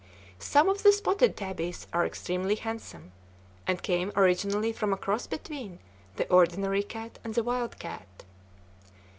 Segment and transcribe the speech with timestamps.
[0.39, 3.11] Some of the spotted tabbies are extremely handsome,
[3.67, 5.77] and came originally from a cross between
[6.15, 8.23] the ordinary cat and the wild cat.